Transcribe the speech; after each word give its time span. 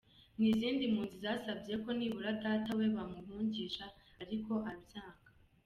N’izindi 0.39 0.83
mpunzi 0.93 1.15
zasabye 1.25 1.73
ko 1.83 1.89
nibura 1.97 2.29
data 2.43 2.69
we 2.77 2.85
bamuhungisha 2.95 3.85
ariko 4.21 4.53
arabyanga. 4.69 5.29